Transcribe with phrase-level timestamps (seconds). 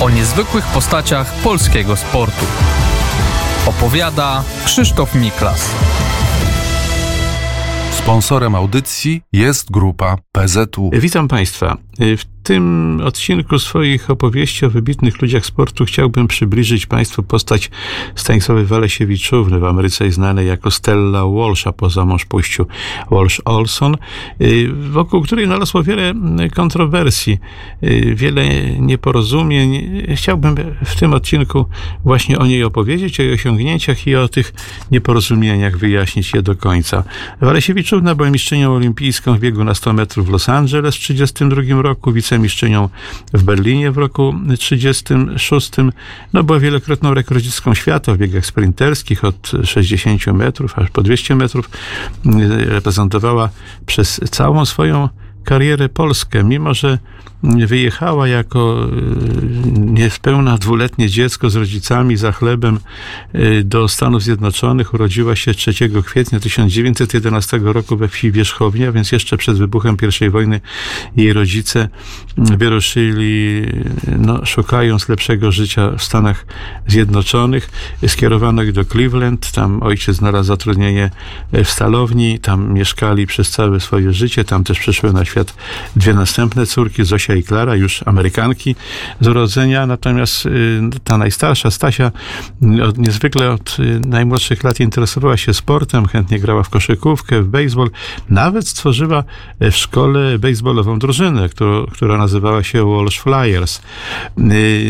[0.00, 2.46] o niezwykłych postaciach polskiego sportu.
[3.66, 5.70] Opowiada Krzysztof Miklas.
[7.90, 10.90] Sponsorem audycji jest grupa PZU.
[10.92, 11.76] Witam Państwa.
[11.98, 17.70] W tym odcinku swoich opowieści o wybitnych ludziach sportu chciałbym przybliżyć Państwu postać
[18.14, 22.66] Stanisławy Walesiewiczówny, w Ameryce znanej jako Stella Walsha po zamążpójściu
[23.10, 23.94] Walsh-Olson,
[24.90, 26.14] wokół której narosło wiele
[26.54, 27.38] kontrowersji,
[28.14, 28.44] wiele
[28.78, 30.02] nieporozumień.
[30.14, 30.54] Chciałbym
[30.84, 31.66] w tym odcinku
[32.04, 34.52] właśnie o niej opowiedzieć, o jej osiągnięciach i o tych
[34.90, 37.04] nieporozumieniach wyjaśnić je do końca.
[37.40, 42.12] Walesiewiczówna była mistrzynią olimpijską w biegu na 100 metrów w Los Angeles w 1932 roku,
[42.42, 42.88] wicemistrzynią
[43.32, 45.70] w Berlinie w roku 1936.
[46.32, 51.70] No, była wielokrotną rekordzistką świata w biegach sprinterskich od 60 metrów aż po 200 metrów.
[52.66, 53.48] Reprezentowała
[53.86, 55.08] przez całą swoją
[55.44, 56.98] karierę Polskę, mimo że
[57.42, 58.88] wyjechała jako
[59.76, 62.78] niespełna dwuletnie dziecko z rodzicami za chlebem
[63.64, 64.94] do Stanów Zjednoczonych.
[64.94, 65.72] Urodziła się 3
[66.04, 70.60] kwietnia 1911 roku we wsi Wierzchownia, więc jeszcze przed wybuchem I wojny
[71.16, 71.88] jej rodzice
[72.36, 73.62] wyruszyli,
[74.18, 76.46] no, szukając lepszego życia w Stanach
[76.86, 77.70] Zjednoczonych.
[78.06, 81.10] Skierowano ich do Cleveland, tam ojciec znalazł zatrudnienie
[81.52, 85.54] w stalowni, tam mieszkali przez całe swoje życie, tam też przyszły na świat.
[85.96, 88.76] Dwie następne córki, Zosia i Klara, już Amerykanki
[89.20, 90.48] z urodzenia, natomiast
[91.04, 92.12] ta najstarsza, Stasia,
[92.82, 97.90] od, niezwykle od najmłodszych lat interesowała się sportem, chętnie grała w koszykówkę, w baseball,
[98.30, 99.24] nawet stworzyła
[99.60, 103.82] w szkole baseballową drużynę, którą, która nazywała się Walsh Flyers.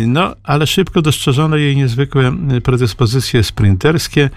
[0.07, 2.33] No, ale szybko dostrzeżono jej niezwykłe
[2.65, 4.31] predyspozycje sprinterskie.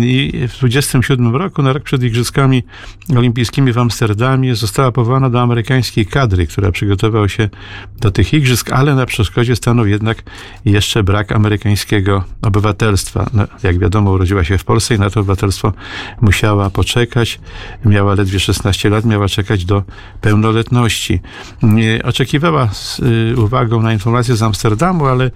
[0.00, 2.62] I w 27 roku, na rok przed Igrzyskami
[3.16, 7.48] Olimpijskimi w Amsterdamie, została powołana do amerykańskiej kadry, która przygotowała się
[8.00, 10.22] do tych igrzysk, ale na przeszkodzie stanął jednak
[10.64, 13.30] jeszcze brak amerykańskiego obywatelstwa.
[13.32, 15.72] No, jak wiadomo, urodziła się w Polsce i na to obywatelstwo
[16.20, 17.40] musiała poczekać.
[17.84, 19.82] Miała ledwie 16 lat, miała czekać do
[20.20, 21.20] pełnoletności.
[22.04, 23.00] Oczekiwała z
[23.38, 25.30] uwagą na informacje z Amsterdamu, ale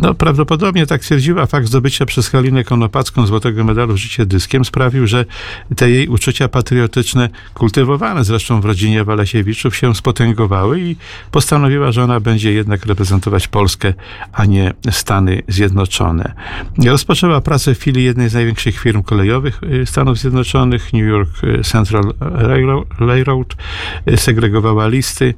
[0.00, 5.06] no, prawdopodobnie tak twierdziła, fakt zdobycia przez Halinę Konopacką złotego medalu w życie dyskiem sprawił,
[5.06, 5.24] że
[5.76, 9.04] te jej uczucia patriotyczne, kultywowane zresztą w rodzinie
[9.70, 10.96] Się spotęgowały i
[11.30, 13.94] postanowiła, że ona będzie jednak reprezentować Polskę,
[14.32, 16.34] a nie Stany Zjednoczone.
[16.86, 21.30] Rozpoczęła pracę w filii jednej z największych firm kolejowych Stanów Zjednoczonych, New York
[21.62, 22.14] Central
[23.00, 23.56] Railroad,
[24.16, 25.34] segregowała listy.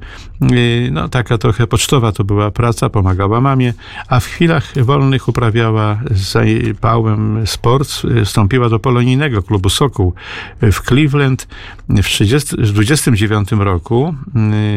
[0.91, 3.73] No, taka trochę pocztowa to była praca, pomagała mamie,
[4.07, 6.37] a w chwilach wolnych uprawiała z
[6.77, 7.89] zapałem sport.
[8.25, 10.13] Wstąpiła do polonijnego klubu Sokół
[10.61, 11.47] w Cleveland
[11.89, 13.49] w, 30, w 29
[13.97, 14.15] roku,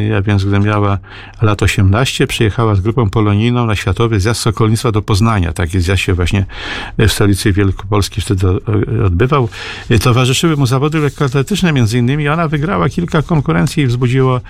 [0.08, 0.98] ja więc gdy miała
[1.42, 5.52] lat 18, przyjechała z grupą polonijną na Światowy Zjazd Sokolnictwa do Poznania.
[5.52, 6.46] Taki zjazd się właśnie
[6.98, 8.46] w stolicy Wielkopolski wtedy
[9.06, 9.48] odbywał.
[10.02, 12.28] Towarzyszyły mu zawody lekkoatletyczne między innymi.
[12.28, 14.40] Ona wygrała kilka konkurencji i wzbudziło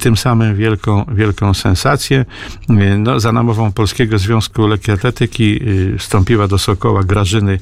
[0.00, 2.24] tym samym wielką, wielką sensację.
[2.98, 5.60] No, za namową Polskiego Związku Lekkiej Atletyki
[5.98, 7.58] wstąpiła do Sokoła Grażyny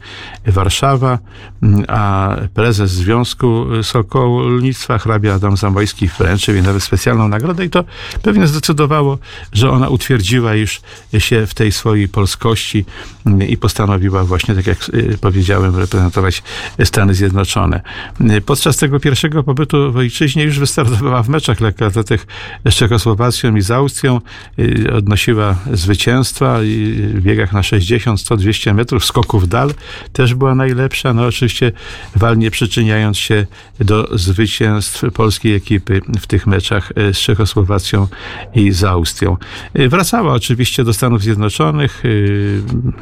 [0.47, 1.19] Warszawa,
[1.89, 7.85] a prezes Związku Sokolnictwa, hrabia Adam Zamojski wręczył jej nawet specjalną nagrodę i to
[8.23, 9.19] pewnie zdecydowało,
[9.53, 10.81] że ona utwierdziła już
[11.19, 12.85] się w tej swojej polskości
[13.49, 14.79] i postanowiła właśnie, tak jak
[15.21, 16.43] powiedziałem, reprezentować
[16.85, 17.81] Stany Zjednoczone.
[18.47, 22.27] Podczas tego pierwszego pobytu w ojczyźnie już wystartowała w meczach lekkoatletych
[22.71, 24.21] z Czechosłowacją i z Austrią.
[24.93, 26.59] Odnosiła zwycięstwa
[27.15, 29.75] w biegach na 60, 100, 200 metrów, skoków dal
[30.13, 31.15] też była najlepsza.
[31.15, 31.73] No oczywiście
[32.17, 33.47] walnie przyczyniając się
[33.81, 38.07] do zwycięstw polskiej ekipy w tych meczach z Czechosłowacją
[38.55, 39.37] i z Austrią.
[39.75, 42.03] Wracała oczywiście do Stanów Zjednoczonych,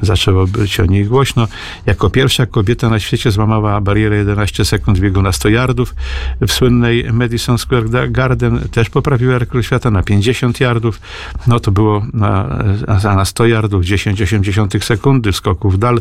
[0.02, 1.48] zaczęło być o niej głośno.
[1.86, 5.94] Jako pierwsza kobieta na świecie złamała barierę 11 sekund biegu na 100 yardów.
[6.40, 11.00] W słynnej Madison Square Garden też poprawiła rekord świata na 50 yardów.
[11.46, 12.58] No to było na,
[13.04, 16.00] na 100 yardów 10,8 sekundy, skoków dal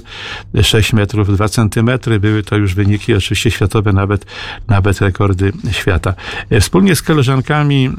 [0.61, 2.19] 6 metrów 2 centymetry.
[2.19, 4.25] Były to już wyniki oczywiście światowe, nawet,
[4.67, 6.13] nawet rekordy świata.
[6.59, 7.89] Wspólnie z koleżankami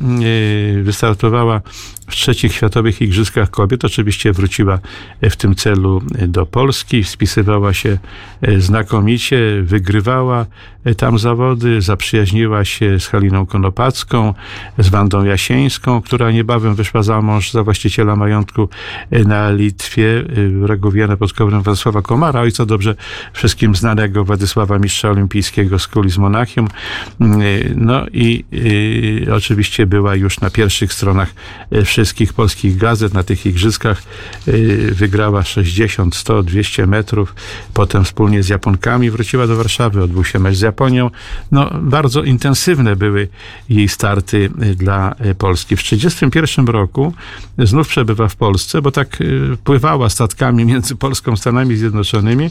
[0.82, 1.61] wystartowała
[2.08, 3.84] w trzecich Światowych Igrzyskach Kobiet.
[3.84, 4.78] Oczywiście wróciła
[5.23, 7.99] w tym celu do Polski, spisywała się
[8.58, 10.46] znakomicie, wygrywała
[10.96, 14.34] tam zawody, zaprzyjaźniła się z Haliną Konopacką,
[14.78, 18.69] z Wandą Jasieńską, która niebawem wyszła za mąż za właściciela majątku
[19.11, 20.25] na Litwie,
[20.62, 22.94] Regowianę pod Kobrem Władysława Komara, ojca dobrze
[23.32, 26.69] wszystkim znanego Władysława Mistrza Olimpijskiego z kuli z Monachium.
[27.76, 28.44] No i
[29.35, 31.35] oczywiście była już na pierwszych stronach
[31.85, 34.03] wszystkich polskich gazet na tych igrzyskach.
[34.93, 37.35] Wygrała 60, 100, 200 metrów.
[37.75, 41.11] Potem wspólnie z Japonkami wróciła do Warszawy, odbył się mecz z Japonią.
[41.53, 43.29] No, bardzo intensywne były
[43.69, 45.77] jej starty dla Polski.
[45.77, 47.15] W 1931 roku
[47.59, 49.17] znów przebywa w Polsce, bo tak
[49.65, 52.51] pływała statkami między Polską a Stanami Zjednoczonymi,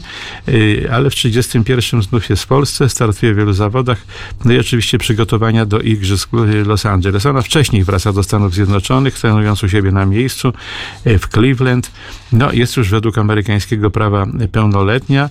[0.90, 3.98] ale w 1931 znów jest w Polsce, startuje w wielu zawodach.
[4.44, 6.30] No i oczywiście przygotowania do Igrzysk
[6.64, 7.26] Los Angeles.
[7.26, 10.52] Ona wcześniej wraca do Stanów Zjednoczonych, trenując u siebie na miejscu
[11.04, 11.90] w Cleveland.
[12.32, 15.30] No, jest już według amerykańskiego prawa pełnoletnia,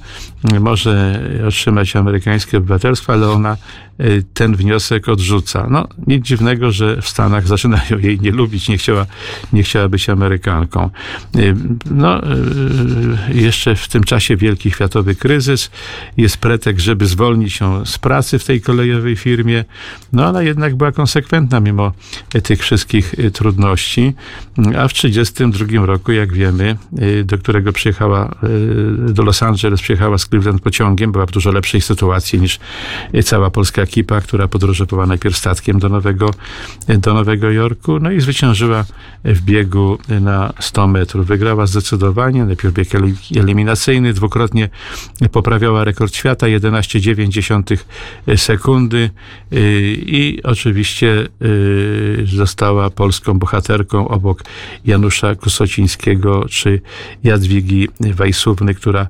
[0.59, 3.57] może otrzymać amerykańskie obywatelstwo, ale ona
[3.99, 5.67] Y, ten wniosek odrzuca.
[5.69, 9.05] No, nic dziwnego, że w Stanach zaczynają jej nie lubić, nie chciała,
[9.53, 10.89] nie chciała być Amerykanką.
[11.35, 11.55] Y,
[11.91, 12.21] no,
[13.33, 15.71] jeszcze w tym czasie wielki światowy kryzys,
[16.17, 19.65] jest pretekst, żeby zwolnić się z pracy w tej kolejowej firmie,
[20.13, 21.91] no ale jednak była konsekwentna mimo
[22.43, 24.13] tych wszystkich trudności,
[24.57, 26.77] a w 1932 roku, jak wiemy,
[27.23, 28.35] do którego przyjechała,
[29.09, 32.59] do Los Angeles przyjechała z Cleveland pociągiem, była w dużo lepszej sytuacji niż
[33.23, 36.31] cała polska ekipa, która podróżowała najpierw statkiem do Nowego,
[36.87, 38.85] do Nowego Jorku, no i zwyciężyła
[39.25, 41.27] w biegu na 100 metrów.
[41.27, 42.89] Wygrała zdecydowanie, najpierw bieg
[43.35, 44.69] eliminacyjny, dwukrotnie
[45.31, 47.77] poprawiała rekord świata, 11,9
[48.37, 49.09] sekundy
[49.97, 51.27] i oczywiście y,
[52.25, 54.43] została polską bohaterką obok
[54.85, 56.81] Janusza Kusocińskiego czy
[57.23, 59.07] Jadwigi Wajsówny, która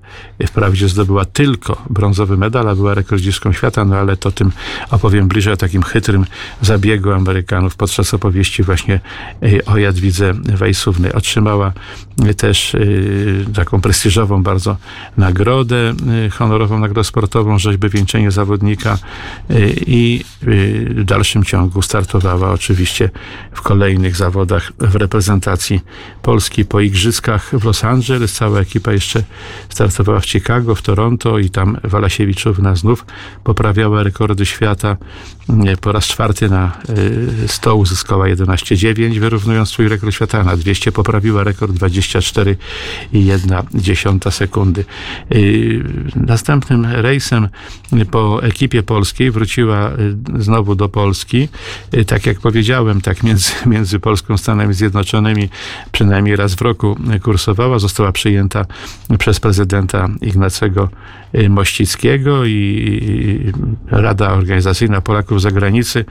[0.48, 4.52] wprawdzie zdobyła tylko brązowy medal, a była rekordzistką świata, no ale to tym
[4.92, 6.26] opowiem bliżej o takim chytrym
[6.62, 9.00] zabiegu Amerykanów podczas opowieści właśnie
[9.44, 11.14] e, o Jadwidze Wejsówny.
[11.14, 11.74] Otrzymała
[12.26, 12.76] e, też
[13.56, 14.78] taką prestiżową bardzo
[15.18, 15.94] nagrodę,
[16.32, 18.98] honorową nagrodę sportową, rzeźbę wieńczenie zawodnika
[19.88, 23.10] i w dalszym ciągu startowała oczywiście
[23.52, 25.82] w kolejnych zawodach w reprezentacji
[26.22, 28.34] Polski po igrzyskach w Los Angeles.
[28.34, 29.24] Cała ekipa jeszcze
[29.70, 33.06] startowała w Chicago, w Toronto i tam Walasiewiczówna znów
[33.44, 34.98] poprawiała rekordy świata.
[35.82, 36.78] Po raz czwarty na
[37.48, 40.92] 100 uzyskała 11,9, wyrównując swój rekord świata na 200.
[40.92, 44.86] Poprawiła rekord 24,1 sekundy.
[46.16, 47.48] Następnym rejsem
[48.12, 49.92] po ekipie polskiej wróciła
[50.40, 51.48] znowu do Polski.
[52.08, 55.50] Tak jak powiedziałem, tak między, między Polską a Stanami Zjednoczonymi
[55.92, 57.80] przynajmniej raz w roku kursowała.
[57.80, 58.66] Została przyjęta
[59.18, 60.90] przez prezydenta Ignacego
[61.50, 63.52] Mościckiego i
[63.92, 66.06] Rada Organizacyjna Polaków za granicy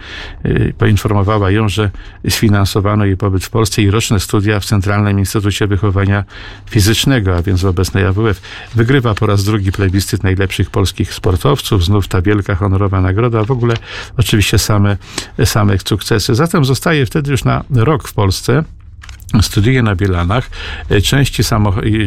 [0.47, 1.91] y, poinformowała ją, że
[2.29, 6.25] sfinansowano jej pobyt w Polsce i roczne studia w Centralnym Instytucie Wychowania
[6.71, 8.41] Fizycznego, a więc w obecnej AWF.
[8.75, 13.75] Wygrywa po raz drugi plebiscyt najlepszych polskich sportowców, znów ta wielka honorowa nagroda, w ogóle
[14.17, 14.97] oczywiście same,
[15.47, 16.35] same sukcesy.
[16.35, 18.65] Zatem zostaje wtedy już na rok w Polsce
[19.43, 20.51] studiuje na Bielanach,
[20.91, 21.43] e, części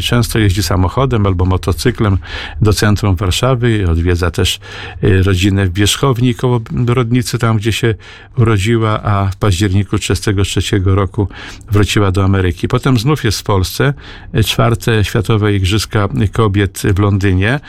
[0.03, 2.17] często jeździ samochodem albo motocyklem
[2.61, 4.59] do centrum Warszawy, odwiedza też
[5.03, 7.95] e, rodzinę w Wierzchowni koło Brodnicy, tam gdzie się
[8.37, 11.27] urodziła, a w październiku 1933 roku
[11.71, 12.67] wróciła do Ameryki.
[12.67, 13.93] Potem znów jest w Polsce,
[14.33, 17.59] e, czwarte Światowe Igrzyska Kobiet w Londynie.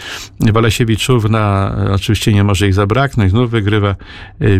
[0.41, 3.95] Walesiewiczówna oczywiście nie może ich zabraknąć, znów wygrywa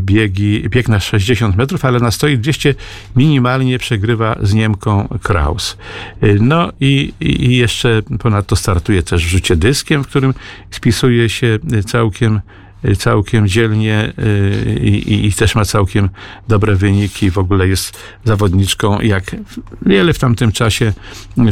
[0.01, 2.75] biegi, bieg na 60 metrów, ale na stoi 200
[3.17, 4.88] minimalnie przegrywa z Niemką
[5.23, 5.77] Kraus.
[6.23, 10.35] Y, no i, i jeszcze ponadto startuje też w rzucie dyskiem, w którym
[10.71, 12.41] spisuje się całkiem
[12.85, 16.09] y, całkiem dzielnie y, i, i, też ma całkiem
[16.49, 17.31] dobre wyniki.
[17.31, 19.37] W ogóle jest zawodniczką, jak
[19.83, 20.93] wiele w tamtym czasie,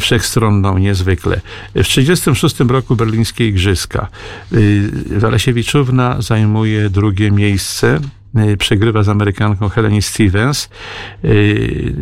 [0.00, 1.40] wszechstronną niezwykle.
[1.74, 4.08] W 1936 roku berlińskie igrzyska.
[5.10, 8.25] Walesiewiczówna zajmuje drugie miejsce Y,
[8.58, 10.68] przegrywa z Amerykanką Heleni Stevens.
[11.24, 11.92] Y,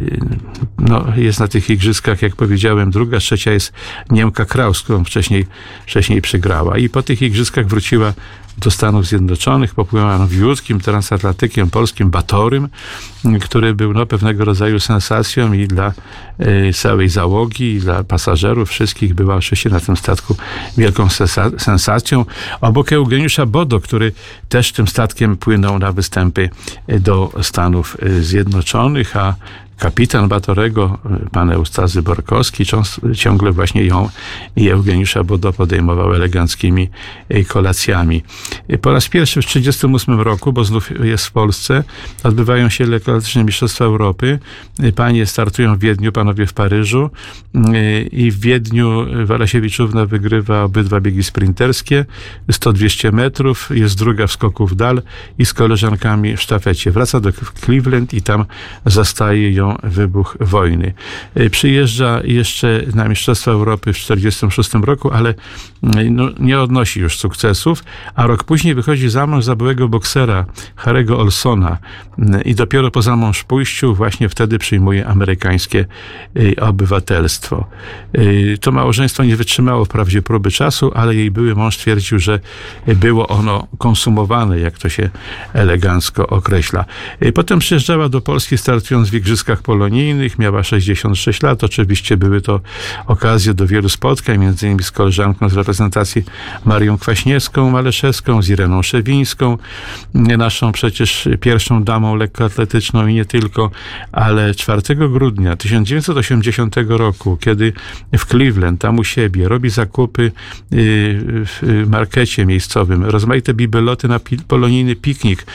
[0.79, 3.73] no, jest na tych igrzyskach, jak powiedziałem, druga, trzecia jest
[4.11, 5.47] Niemka Kraus, którą wcześniej,
[5.87, 6.79] wcześniej przegrała.
[6.79, 8.13] I po tych igrzyskach wróciła
[8.59, 12.69] do Stanów Zjednoczonych, popłynął wiódzkim transatlantykiem polskim Batorym,
[13.41, 15.93] który był no, pewnego rodzaju sensacją i dla
[16.41, 20.37] y, całej załogi, i dla pasażerów wszystkich była oczywiście na tym statku
[20.77, 22.25] wielką sensa sensacją.
[22.61, 24.13] Obok Eugeniusza Bodo, który
[24.49, 26.51] też tym statkiem płynął na występy
[26.89, 29.35] do Stanów Zjednoczonych, a
[29.79, 30.99] kapitan Batorego,
[31.33, 32.65] pan Eustazy Borkowski,
[33.15, 34.09] ciągle właśnie ją
[34.57, 36.89] i Eugeniusza Bodo podejmował eleganckimi
[37.49, 38.23] kolacjami.
[38.83, 41.85] Po raz pierwszy w 1938 roku, bo znów jest w Polsce,
[42.23, 44.39] odbywają się lekkoatletyczne Mistrzostwa Europy.
[44.97, 47.11] Panie startują w Wiedniu, panowie w Paryżu
[48.13, 52.05] i w Wiedniu Walasiewiczówna wygrywa obydwa biegi sprinterskie,
[52.49, 55.03] 100-200 metrów, jest druga w skoku w dal
[55.39, 56.91] i z koleżankami w sztafecie.
[56.91, 57.33] Wraca do
[57.65, 58.45] Cleveland i tam
[58.87, 60.95] zastaje ją wybuch wojny.
[61.51, 65.35] Przyjeżdża jeszcze na Mistrzostwa Europy w 1946 roku, ale
[65.83, 70.45] no, nie odnosi już sukcesów, a rok później wychodzi za mąż za byłego boksera
[70.77, 71.79] Harego Olsona
[72.45, 75.87] i dopiero po zamąż pójściu właśnie wtedy przyjmuje amerykańskie
[76.61, 77.67] obywatelstwo.
[78.61, 82.41] To małżeństwo nie wytrzymało wprawdzie próby czasu, ale jej były mąż twierdził, że
[82.87, 85.11] było ono konsumowane, jak to się
[85.53, 86.85] elegancko określa.
[87.35, 91.65] Potem przyjeżdżała do Polski startując w Igrzyskach Polonijnych, miała 66 lat.
[91.65, 92.61] Oczywiście były to
[93.07, 96.25] okazje do wielu spotkań, między innymi z koleżanką z reprezentacji
[96.65, 99.59] Marią Kwaśniewską, Maleszewską, z Ireną Szewińską,
[100.15, 103.71] naszą przecież pierwszą damą lekkoatletyczną i nie tylko,
[104.13, 107.73] ale 4 grudnia 1980 roku, kiedy
[108.19, 110.33] w Cleveland, tam u siebie, robi zakupy
[110.71, 115.47] w markecie miejscowym, rozmaite bibeloty na polonijny piknik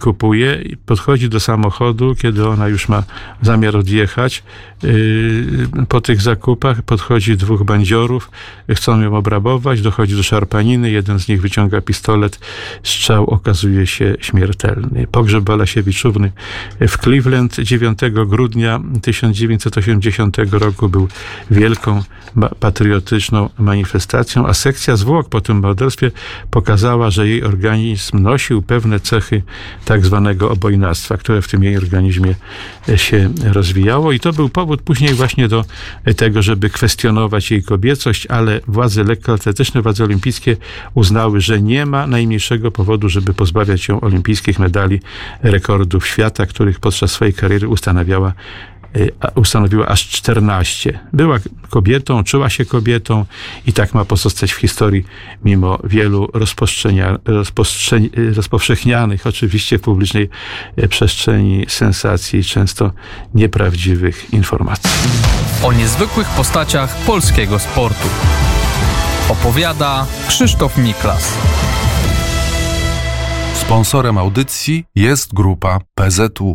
[0.00, 2.95] kupuje, podchodzi do samochodu, kiedy ona już ma
[3.42, 4.42] zamiar odjechać.
[5.88, 8.30] Po tych zakupach podchodzi dwóch bandziorów,
[8.70, 12.38] chcą ją obrabować, dochodzi do szarpaniny, jeden z nich wyciąga pistolet,
[12.82, 15.06] strzał okazuje się śmiertelny.
[15.06, 16.32] Pogrzeb Balasiewiczówny
[16.80, 21.08] w Cleveland 9 grudnia 1980 roku był
[21.50, 22.02] wielką
[22.60, 26.10] patriotyczną manifestacją, a sekcja zwłok po tym morderstwie
[26.50, 29.42] pokazała, że jej organizm nosił pewne cechy
[29.84, 32.34] tak zwanego obojnactwa, które w tym jej organizmie
[32.96, 35.64] się rozwijało i to był powód później właśnie do
[36.16, 40.56] tego, żeby kwestionować jej kobiecość, ale władze lekkoatletyczne, władze olimpijskie
[40.94, 45.00] uznały, że nie ma najmniejszego powodu, żeby pozbawiać ją olimpijskich medali,
[45.42, 48.32] rekordów świata, których podczas swojej kariery ustanawiała
[49.34, 50.98] ustanowiła aż 14.
[51.12, 51.38] Była
[51.70, 53.24] kobietą, czuła się kobietą
[53.66, 55.04] i tak ma pozostać w historii,
[55.44, 56.28] mimo wielu
[58.36, 60.28] rozpowszechnianych oczywiście w publicznej
[60.88, 62.92] przestrzeni sensacji, często
[63.34, 64.90] nieprawdziwych informacji.
[65.62, 68.08] O niezwykłych postaciach polskiego sportu.
[69.28, 71.32] Opowiada Krzysztof Miklas.
[73.54, 76.54] Sponsorem audycji jest grupa PZU.